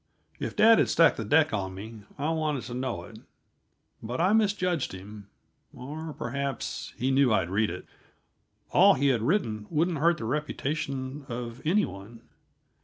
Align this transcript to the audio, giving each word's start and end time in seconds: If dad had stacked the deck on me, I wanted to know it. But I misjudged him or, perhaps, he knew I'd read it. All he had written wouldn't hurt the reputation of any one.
If 0.39 0.55
dad 0.55 0.79
had 0.79 0.89
stacked 0.89 1.17
the 1.17 1.23
deck 1.23 1.53
on 1.53 1.75
me, 1.75 2.05
I 2.17 2.31
wanted 2.31 2.63
to 2.63 2.73
know 2.73 3.03
it. 3.03 3.19
But 4.01 4.19
I 4.19 4.33
misjudged 4.33 4.93
him 4.93 5.27
or, 5.75 6.11
perhaps, 6.13 6.91
he 6.97 7.11
knew 7.11 7.31
I'd 7.31 7.51
read 7.51 7.69
it. 7.69 7.85
All 8.71 8.95
he 8.95 9.09
had 9.09 9.21
written 9.21 9.67
wouldn't 9.69 9.99
hurt 9.99 10.17
the 10.17 10.25
reputation 10.25 11.27
of 11.29 11.61
any 11.65 11.85
one. 11.85 12.21